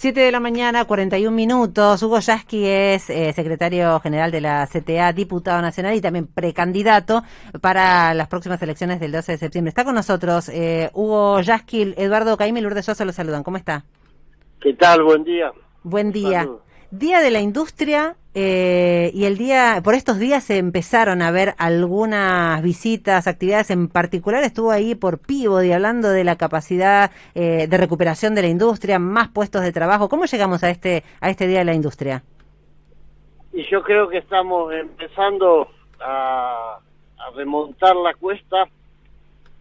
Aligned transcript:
7 0.00 0.18
de 0.18 0.32
la 0.32 0.40
mañana, 0.40 0.86
41 0.86 1.30
minutos. 1.30 2.02
Hugo 2.02 2.20
Yasky 2.20 2.64
es 2.64 3.10
eh, 3.10 3.34
secretario 3.34 4.00
general 4.00 4.30
de 4.30 4.40
la 4.40 4.66
CTA, 4.66 5.12
diputado 5.12 5.60
nacional 5.60 5.94
y 5.94 6.00
también 6.00 6.26
precandidato 6.26 7.22
para 7.60 8.14
las 8.14 8.26
próximas 8.26 8.62
elecciones 8.62 8.98
del 8.98 9.12
12 9.12 9.32
de 9.32 9.36
septiembre. 9.36 9.68
Está 9.68 9.84
con 9.84 9.94
nosotros 9.94 10.48
eh, 10.48 10.88
Hugo 10.94 11.42
Yasky, 11.42 11.92
Eduardo 11.98 12.38
Caime 12.38 12.60
y 12.60 12.62
Lourdes 12.62 12.86
Sosa 12.86 13.04
lo 13.04 13.12
saludan. 13.12 13.42
¿Cómo 13.42 13.58
está? 13.58 13.84
¿Qué 14.58 14.72
tal? 14.72 15.02
Buen 15.02 15.22
día. 15.22 15.52
Buen 15.82 16.12
día. 16.12 16.48
Día 16.90 17.20
de 17.20 17.30
la 17.30 17.38
Industria 17.38 18.16
eh, 18.34 19.12
y 19.14 19.24
el 19.24 19.38
día, 19.38 19.80
por 19.84 19.94
estos 19.94 20.18
días 20.18 20.42
se 20.42 20.58
empezaron 20.58 21.22
a 21.22 21.30
ver 21.30 21.54
algunas 21.56 22.60
visitas, 22.62 23.28
actividades. 23.28 23.70
En 23.70 23.86
particular 23.86 24.42
estuvo 24.42 24.72
ahí 24.72 24.96
por 24.96 25.20
Pivodi 25.20 25.72
hablando 25.72 26.10
de 26.10 26.24
la 26.24 26.34
capacidad 26.34 27.12
eh, 27.36 27.68
de 27.68 27.76
recuperación 27.76 28.34
de 28.34 28.42
la 28.42 28.48
industria, 28.48 28.98
más 28.98 29.28
puestos 29.28 29.62
de 29.62 29.70
trabajo. 29.70 30.08
¿Cómo 30.08 30.24
llegamos 30.24 30.64
a 30.64 30.70
este 30.70 31.04
a 31.20 31.30
este 31.30 31.46
día 31.46 31.60
de 31.60 31.64
la 31.64 31.74
industria? 31.74 32.24
Y 33.52 33.62
yo 33.70 33.82
creo 33.84 34.08
que 34.08 34.18
estamos 34.18 34.72
empezando 34.74 35.68
a, 36.00 36.80
a 37.18 37.30
remontar 37.36 37.94
la 37.94 38.14
cuesta 38.14 38.68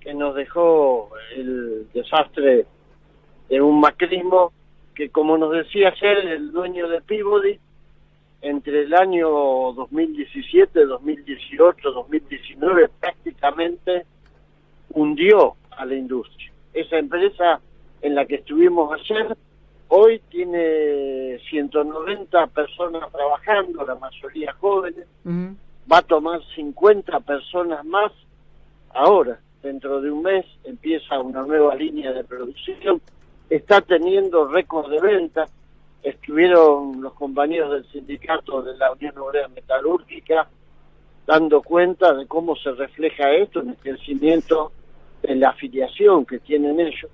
que 0.00 0.14
nos 0.14 0.36
dejó 0.36 1.10
el 1.34 1.88
desastre 1.92 2.66
de 3.48 3.60
un 3.60 3.80
macrismo 3.80 4.52
que 4.96 5.10
como 5.10 5.36
nos 5.36 5.52
decía 5.52 5.90
ayer 5.90 6.26
el 6.26 6.50
dueño 6.50 6.88
de 6.88 7.02
Peabody, 7.02 7.60
entre 8.40 8.82
el 8.82 8.94
año 8.94 9.28
2017, 9.28 10.86
2018, 10.86 11.90
2019 11.92 12.88
prácticamente 12.98 14.06
hundió 14.90 15.54
a 15.70 15.84
la 15.84 15.94
industria. 15.94 16.50
Esa 16.72 16.98
empresa 16.98 17.60
en 18.00 18.14
la 18.14 18.24
que 18.24 18.36
estuvimos 18.36 18.90
ayer 18.92 19.36
hoy 19.88 20.20
tiene 20.30 21.38
190 21.50 22.46
personas 22.48 23.10
trabajando, 23.12 23.84
la 23.84 23.96
mayoría 23.96 24.52
jóvenes, 24.54 25.06
va 25.26 25.98
a 25.98 26.02
tomar 26.02 26.40
50 26.54 27.20
personas 27.20 27.84
más 27.84 28.12
ahora, 28.94 29.38
dentro 29.62 30.00
de 30.00 30.10
un 30.10 30.22
mes 30.22 30.46
empieza 30.64 31.20
una 31.20 31.42
nueva 31.42 31.74
línea 31.74 32.12
de 32.12 32.24
producción 32.24 33.00
está 33.50 33.80
teniendo 33.80 34.48
récord 34.48 34.90
de 34.90 35.00
ventas. 35.00 35.50
Estuvieron 36.02 37.00
los 37.00 37.14
compañeros 37.14 37.72
del 37.72 37.86
sindicato 37.90 38.62
de 38.62 38.76
la 38.76 38.92
Unión 38.92 39.18
Obrera 39.18 39.48
Metalúrgica 39.48 40.48
dando 41.26 41.60
cuenta 41.62 42.14
de 42.14 42.26
cómo 42.26 42.54
se 42.56 42.70
refleja 42.72 43.32
esto 43.32 43.60
en 43.60 43.70
el 43.70 43.76
crecimiento 43.76 44.72
de 45.22 45.34
la 45.34 45.50
afiliación 45.50 46.24
que 46.24 46.38
tienen 46.38 46.78
ellos. 46.78 47.10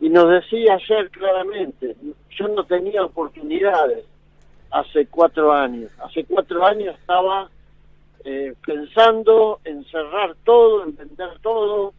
Y 0.00 0.08
nos 0.08 0.28
decía 0.28 0.74
ayer 0.74 1.10
claramente, 1.10 1.96
yo 2.30 2.48
no 2.48 2.64
tenía 2.64 3.04
oportunidades 3.04 4.04
hace 4.70 5.06
cuatro 5.06 5.52
años. 5.52 5.90
Hace 5.98 6.24
cuatro 6.24 6.66
años 6.66 6.96
estaba 6.98 7.48
eh, 8.24 8.54
pensando 8.66 9.60
en 9.64 9.84
cerrar 9.84 10.34
todo, 10.44 10.84
en 10.84 10.96
vender 10.96 11.38
todo, 11.40 11.94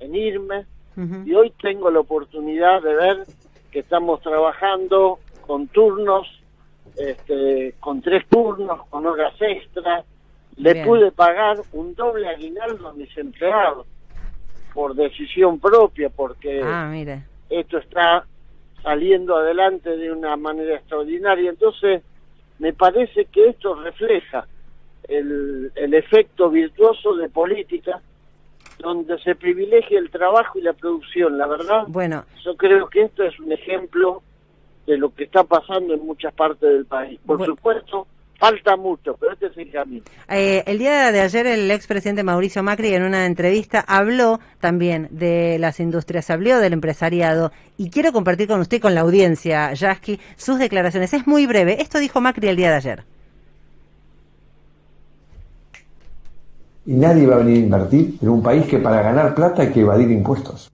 en 0.00 0.14
irme, 0.14 0.64
y 0.96 1.34
hoy 1.34 1.52
tengo 1.60 1.90
la 1.90 2.00
oportunidad 2.00 2.82
de 2.82 2.94
ver 2.94 3.26
que 3.70 3.80
estamos 3.80 4.22
trabajando 4.22 5.18
con 5.46 5.68
turnos, 5.68 6.26
este, 6.96 7.74
con 7.80 8.00
tres 8.00 8.26
turnos, 8.28 8.86
con 8.88 9.06
horas 9.06 9.34
extras. 9.40 10.04
Le 10.56 10.86
pude 10.86 11.12
pagar 11.12 11.58
un 11.72 11.94
doble 11.94 12.28
aguinaldo 12.28 12.88
a 12.88 12.94
mis 12.94 13.14
empleados 13.18 13.86
por 14.72 14.94
decisión 14.94 15.58
propia, 15.58 16.08
porque 16.08 16.62
ah, 16.64 16.90
esto 17.50 17.78
está 17.78 18.26
saliendo 18.82 19.36
adelante 19.36 19.96
de 19.96 20.10
una 20.10 20.36
manera 20.36 20.76
extraordinaria. 20.76 21.50
Entonces, 21.50 22.02
me 22.58 22.72
parece 22.72 23.26
que 23.26 23.48
esto 23.50 23.74
refleja 23.74 24.46
el, 25.08 25.72
el 25.74 25.94
efecto 25.94 26.48
virtuoso 26.48 27.16
de 27.16 27.28
política 27.28 28.00
donde 28.86 29.18
se 29.18 29.34
privilegia 29.34 29.98
el 29.98 30.10
trabajo 30.10 30.58
y 30.58 30.62
la 30.62 30.72
producción, 30.72 31.36
la 31.36 31.46
verdad. 31.46 31.84
Bueno, 31.88 32.24
yo 32.44 32.56
creo 32.56 32.88
que 32.88 33.02
esto 33.02 33.24
es 33.24 33.38
un 33.40 33.50
ejemplo 33.50 34.22
de 34.86 34.96
lo 34.96 35.12
que 35.12 35.24
está 35.24 35.42
pasando 35.42 35.94
en 35.94 36.06
muchas 36.06 36.32
partes 36.32 36.60
del 36.60 36.86
país. 36.86 37.18
Por 37.26 37.44
supuesto, 37.44 38.06
falta 38.38 38.76
mucho, 38.76 39.16
pero 39.18 39.32
este 39.32 39.46
es 39.46 39.56
el 39.56 39.72
camino. 39.72 40.04
Eh, 40.28 40.62
el 40.66 40.78
día 40.78 41.10
de 41.10 41.20
ayer 41.20 41.46
el 41.48 41.68
expresidente 41.72 42.22
Mauricio 42.22 42.62
Macri 42.62 42.94
en 42.94 43.02
una 43.02 43.26
entrevista 43.26 43.80
habló 43.80 44.38
también 44.60 45.08
de 45.10 45.58
las 45.58 45.80
industrias, 45.80 46.30
habló 46.30 46.58
del 46.58 46.72
empresariado 46.72 47.50
y 47.76 47.90
quiero 47.90 48.12
compartir 48.12 48.46
con 48.46 48.60
usted, 48.60 48.80
con 48.80 48.94
la 48.94 49.00
audiencia, 49.00 49.72
Yasky, 49.72 50.20
sus 50.36 50.60
declaraciones. 50.60 51.12
Es 51.12 51.26
muy 51.26 51.46
breve. 51.46 51.82
Esto 51.82 51.98
dijo 51.98 52.20
Macri 52.20 52.46
el 52.46 52.56
día 52.56 52.70
de 52.70 52.76
ayer. 52.76 53.15
Y 56.86 56.94
nadie 56.94 57.26
va 57.26 57.34
a 57.34 57.38
venir 57.38 57.56
a 57.56 57.66
invertir 57.66 58.14
en 58.22 58.28
un 58.28 58.42
país 58.42 58.66
que 58.66 58.78
para 58.78 59.02
ganar 59.02 59.34
plata 59.34 59.62
hay 59.62 59.72
que 59.72 59.80
evadir 59.80 60.10
impuestos. 60.10 60.70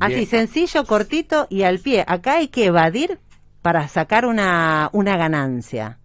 Así 0.00 0.26
sencillo, 0.26 0.84
cortito 0.84 1.46
y 1.48 1.62
al 1.62 1.78
pie. 1.78 2.04
Acá 2.06 2.38
hay 2.38 2.48
que 2.48 2.64
evadir 2.64 3.18
para 3.62 3.86
sacar 3.86 4.26
una, 4.26 4.90
una 4.92 5.16
ganancia. 5.16 5.98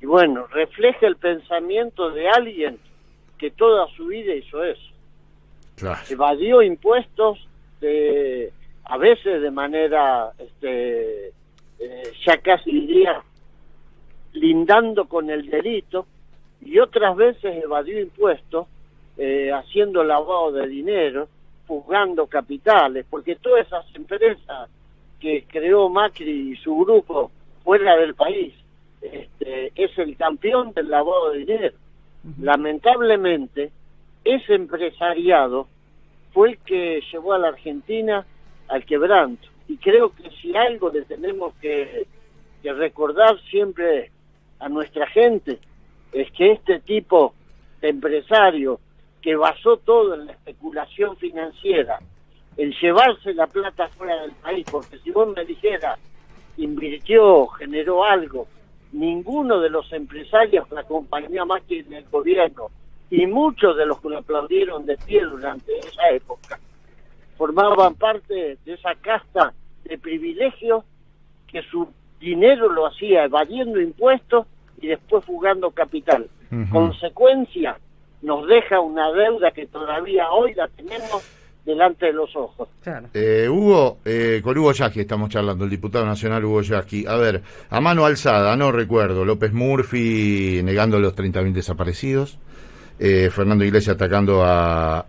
Y 0.00 0.06
bueno, 0.06 0.48
refleja 0.48 1.06
el 1.06 1.16
pensamiento 1.16 2.10
de 2.10 2.28
alguien 2.28 2.78
que 3.38 3.52
toda 3.52 3.86
su 3.96 4.06
vida 4.06 4.34
hizo 4.34 4.64
eso. 4.64 4.92
Evadió 6.10 6.62
impuestos 6.62 7.38
de, 7.80 8.52
a 8.84 8.96
veces 8.96 9.40
de 9.40 9.50
manera, 9.52 10.32
este, 10.38 11.28
eh, 11.78 12.02
ya 12.26 12.38
casi 12.38 12.72
diría, 12.72 13.22
lindando 14.36 15.06
con 15.06 15.30
el 15.30 15.48
delito 15.48 16.06
y 16.60 16.78
otras 16.78 17.16
veces 17.16 17.62
evadió 17.62 18.00
impuestos, 18.00 18.66
eh, 19.16 19.50
haciendo 19.52 20.04
lavado 20.04 20.52
de 20.52 20.66
dinero, 20.66 21.28
juzgando 21.66 22.26
capitales, 22.26 23.06
porque 23.08 23.36
todas 23.36 23.66
esas 23.66 23.84
empresas 23.94 24.68
que 25.18 25.44
creó 25.48 25.88
Macri 25.88 26.52
y 26.52 26.56
su 26.56 26.76
grupo 26.76 27.30
fuera 27.64 27.96
del 27.96 28.14
país, 28.14 28.54
este, 29.00 29.72
es 29.74 29.96
el 29.98 30.16
campeón 30.16 30.72
del 30.72 30.90
lavado 30.90 31.32
de 31.32 31.38
dinero. 31.38 31.76
Lamentablemente, 32.40 33.70
ese 34.24 34.54
empresariado 34.54 35.68
fue 36.32 36.50
el 36.50 36.58
que 36.58 37.00
llevó 37.12 37.32
a 37.32 37.38
la 37.38 37.48
Argentina 37.48 38.26
al 38.68 38.84
quebranto. 38.84 39.48
Y 39.68 39.76
creo 39.78 40.10
que 40.10 40.30
si 40.42 40.56
algo 40.56 40.90
le 40.90 41.02
tenemos 41.02 41.54
que, 41.60 42.06
que 42.62 42.72
recordar 42.72 43.40
siempre 43.50 44.10
a 44.58 44.68
nuestra 44.68 45.06
gente 45.08 45.58
es 46.12 46.30
que 46.32 46.52
este 46.52 46.80
tipo 46.80 47.34
de 47.80 47.90
empresario 47.90 48.80
que 49.20 49.36
basó 49.36 49.76
todo 49.78 50.14
en 50.14 50.26
la 50.26 50.32
especulación 50.32 51.16
financiera, 51.16 51.98
en 52.56 52.72
llevarse 52.72 53.34
la 53.34 53.46
plata 53.46 53.88
fuera 53.88 54.22
del 54.22 54.32
país, 54.32 54.66
porque 54.70 54.98
si 54.98 55.10
vos 55.10 55.28
me 55.34 55.44
dijeras, 55.44 55.98
invirtió, 56.56 57.46
generó 57.48 58.04
algo, 58.04 58.46
ninguno 58.92 59.60
de 59.60 59.68
los 59.68 59.92
empresarios 59.92 60.70
la 60.70 60.80
acompañó 60.80 61.44
más 61.44 61.62
que 61.64 61.80
en 61.80 61.92
el 61.92 62.04
gobierno 62.08 62.68
y 63.10 63.26
muchos 63.26 63.76
de 63.76 63.86
los 63.86 64.00
que 64.00 64.08
lo 64.08 64.18
aplaudieron 64.18 64.86
de 64.86 64.96
pie 64.96 65.22
durante 65.24 65.76
esa 65.78 66.08
época 66.10 66.58
formaban 67.36 67.94
parte 67.94 68.58
de 68.64 68.72
esa 68.72 68.94
casta 68.94 69.52
de 69.84 69.98
privilegios 69.98 70.84
que 71.46 71.62
su 71.62 71.88
dinero 72.20 72.70
lo 72.72 72.86
hacía 72.86 73.24
evadiendo 73.24 73.80
impuestos 73.80 74.46
y 74.80 74.88
después 74.88 75.24
fugando 75.24 75.70
capital. 75.70 76.28
Consecuencia, 76.70 77.78
nos 78.22 78.46
deja 78.46 78.80
una 78.80 79.10
deuda 79.12 79.50
que 79.50 79.66
todavía 79.66 80.30
hoy 80.30 80.54
la 80.54 80.68
tenemos 80.68 81.22
delante 81.66 82.06
de 82.06 82.12
los 82.12 82.34
ojos. 82.36 82.68
Eh, 83.12 83.48
Hugo, 83.48 83.98
eh, 84.04 84.40
con 84.42 84.56
Hugo 84.56 84.72
Yasky 84.72 85.00
estamos 85.00 85.28
charlando, 85.28 85.64
el 85.64 85.70
diputado 85.70 86.06
nacional 86.06 86.44
Hugo 86.44 86.62
Yasky. 86.62 87.06
A 87.06 87.16
ver, 87.16 87.42
a 87.68 87.80
mano 87.80 88.06
alzada, 88.06 88.56
no 88.56 88.70
recuerdo, 88.70 89.24
López 89.24 89.52
Murphy 89.52 90.60
negando 90.62 91.00
los 91.00 91.16
30.000 91.16 91.52
desaparecidos, 91.52 92.38
eh, 92.98 93.30
Fernando 93.32 93.64
Iglesias 93.64 93.94
atacando 93.94 94.42
a, 94.44 95.06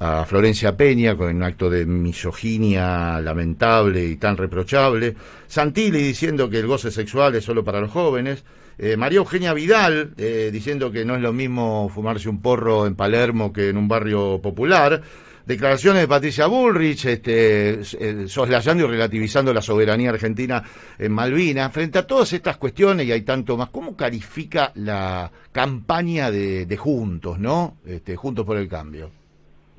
a 0.00 0.24
Florencia 0.26 0.76
Peña 0.76 1.16
con 1.16 1.34
un 1.34 1.42
acto 1.42 1.70
de 1.70 1.86
misoginia 1.86 3.20
lamentable 3.20 4.04
y 4.04 4.16
tan 4.16 4.36
reprochable, 4.36 5.14
Santilli 5.46 6.02
diciendo 6.02 6.50
que 6.50 6.58
el 6.58 6.66
goce 6.66 6.90
sexual 6.90 7.34
es 7.36 7.44
solo 7.44 7.64
para 7.64 7.80
los 7.80 7.90
jóvenes, 7.90 8.44
eh, 8.76 8.96
María 8.96 9.18
Eugenia 9.18 9.54
Vidal 9.54 10.14
eh, 10.16 10.50
diciendo 10.52 10.90
que 10.90 11.04
no 11.04 11.14
es 11.14 11.22
lo 11.22 11.32
mismo 11.32 11.88
fumarse 11.88 12.28
un 12.28 12.42
porro 12.42 12.86
en 12.86 12.96
Palermo 12.96 13.52
que 13.52 13.68
en 13.68 13.76
un 13.76 13.86
barrio 13.86 14.40
popular, 14.42 15.00
declaraciones 15.46 16.02
de 16.02 16.08
Patricia 16.08 16.46
Bullrich, 16.46 17.04
este, 17.06 17.80
eh, 17.80 18.28
soslayando 18.28 18.84
y 18.84 18.88
relativizando 18.88 19.52
la 19.52 19.60
soberanía 19.60 20.10
argentina 20.10 20.62
en 20.98 21.12
Malvinas. 21.12 21.72
Frente 21.72 21.98
a 21.98 22.06
todas 22.06 22.32
estas 22.32 22.56
cuestiones, 22.56 23.06
y 23.06 23.12
hay 23.12 23.22
tanto 23.22 23.56
más, 23.56 23.70
¿cómo 23.70 23.96
califica 23.96 24.72
la 24.76 25.30
campaña 25.52 26.30
de, 26.30 26.76
Juntos, 26.76 27.38
no? 27.38 27.76
Este, 27.86 28.16
Juntos 28.16 28.44
por 28.44 28.56
el 28.56 28.68
Cambio. 28.68 29.10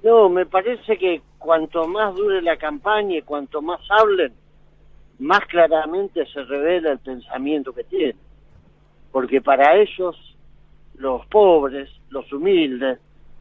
No, 0.04 0.30
me 0.30 0.46
parece 0.46 0.98
que 0.98 1.22
cuanto 1.40 1.88
más 1.88 2.16
dure 2.16 2.42
la 2.42 2.58
campaña 2.58 3.18
y 3.18 3.22
cuanto 3.22 3.62
más 3.62 3.82
hablen, 3.90 4.34
más 5.20 5.42
claramente 5.48 6.26
se 6.28 6.44
revela 6.44 6.92
el 6.92 7.00
pensamiento 7.00 7.74
que 7.74 7.84
tienen. 7.84 8.18
Porque 9.12 9.42
para 9.42 9.78
ellos, 9.78 10.16
los 10.98 11.26
pobres, 11.28 11.90
los 12.10 12.32
humildes, 12.32 13.00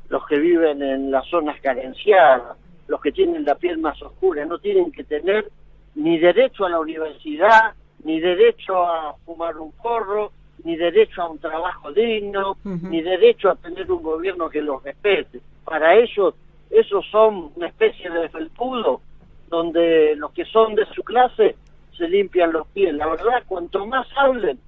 los 0.09 0.27
que 0.27 0.39
viven 0.39 0.83
en 0.83 1.11
las 1.11 1.27
zonas 1.27 1.61
carenciadas, 1.61 2.57
los 2.89 3.01
que 3.01 3.13
tienen 3.13 3.45
la 3.45 3.55
piel 3.55 3.79
más 3.79 4.01
oscura, 4.03 4.45
no 4.45 4.59
tienen 4.59 4.93
que 4.93 5.05
tener 5.05 5.51
ni 5.95 6.19
derecho 6.19 6.67
a 6.67 6.71
la 6.71 6.81
universidad, 6.81 7.75
ni 8.05 8.21
derecho 8.21 8.85
a 8.85 9.15
fumar 9.25 9.57
un 9.57 9.73
porro, 9.73 10.33
ni 10.65 10.77
derecho 10.77 11.23
a 11.23 11.29
un 11.29 11.39
trabajo 11.39 11.93
digno, 11.93 12.57
ni 12.65 13.03
derecho 13.03 13.51
a 13.51 13.57
tener 13.57 13.91
un 13.91 14.03
gobierno 14.03 14.49
que 14.49 14.63
los 14.63 14.83
respete. 14.83 15.41
Para 15.65 15.95
ellos, 15.95 16.35
esos 16.71 17.05
son 17.11 17.53
una 17.55 17.69
especie 17.69 18.11
de 18.11 18.29
felpudo, 18.29 19.01
donde 19.49 20.15
los 20.17 20.33
que 20.33 20.45
son 20.47 20.75
de 20.75 20.87
su 20.87 21.03
clase 21.03 21.57
se 21.97 22.09
limpian 22.09 22.53
los 22.53 22.67
pies. 22.69 22.95
La 22.95 23.07
verdad, 23.07 23.43
cuanto 23.47 23.87
más 23.87 24.07
hablen, 24.17 24.59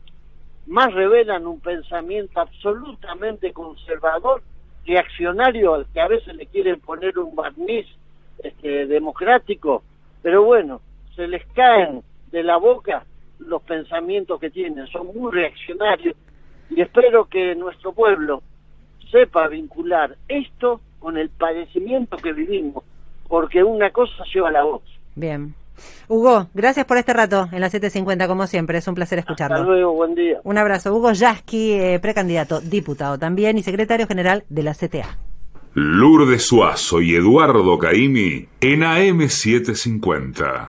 más 0.67 0.93
revelan 0.93 1.47
un 1.47 1.61
pensamiento 1.61 2.41
absolutamente 2.41 3.53
conservador, 3.53 4.43
reaccionario, 4.87 5.75
al 5.75 5.87
que 5.93 6.01
a 6.01 6.09
veces 6.09 6.35
le 6.35 6.47
quieren 6.47 6.81
poner 6.81 7.19
un 7.19 7.35
barniz 7.35 7.87
este, 8.43 8.87
democrático, 8.87 9.83
pero 10.23 10.45
bueno, 10.45 10.81
se 11.15 11.27
les 11.27 11.45
caen 11.55 12.03
de 12.31 12.43
la 12.43 12.57
boca 12.57 13.05
los 13.39 13.63
pensamientos 13.63 14.41
que 14.41 14.51
tienen, 14.51 14.87
son 14.89 15.09
muy 15.09 15.33
reaccionarios 15.33 16.17
y 16.71 16.81
espero 16.81 17.27
que 17.27 17.55
nuestro 17.55 17.93
pueblo 17.93 18.43
sepa 19.11 19.49
vincular 19.49 20.17
esto 20.29 20.81
con 20.99 21.17
el 21.17 21.31
padecimiento 21.31 22.17
que 22.17 22.33
vivimos, 22.33 22.83
porque 23.29 23.63
una 23.63 23.91
cosa 23.91 24.25
lleva 24.33 24.49
a 24.49 24.53
la 24.53 24.65
otra. 24.65 24.93
Bien. 25.15 25.55
Hugo, 26.09 26.49
gracias 26.55 26.87
por 26.87 26.99
este 26.99 27.13
rato 27.13 27.49
en 27.53 27.61
la 27.61 27.71
750, 27.71 28.29
como 28.29 28.47
siempre. 28.47 28.79
Es 28.79 28.89
un 28.89 28.95
placer 28.95 29.19
escucharlo. 29.19 29.57
Hasta 29.57 29.69
luego, 29.69 29.93
buen 29.93 30.15
día. 30.15 30.41
Un 30.45 30.59
abrazo. 30.59 30.95
Hugo 30.95 31.13
Yasky, 31.13 31.73
eh, 31.73 31.99
precandidato, 32.01 32.61
diputado 32.61 33.19
también 33.19 33.59
y 33.59 33.63
secretario 33.63 34.07
general 34.07 34.45
de 34.49 34.63
la 34.63 34.75
CTA. 34.75 35.19
Lourdes 35.75 36.47
Suazo 36.47 37.03
y 37.03 37.15
Eduardo 37.15 37.79
Caimi 37.79 38.49
en 38.63 38.81
AM750. 38.81 40.65